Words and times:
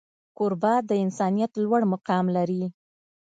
کوربه 0.37 0.73
د 0.89 0.91
انسانیت 1.03 1.51
لوړ 1.63 1.81
مقام 1.93 2.25
لري. 2.37 2.63